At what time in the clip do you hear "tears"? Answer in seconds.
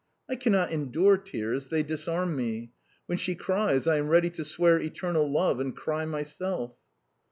1.19-1.67